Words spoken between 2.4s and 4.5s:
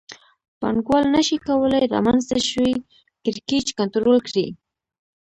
شوی کړکېچ کنټرول کړي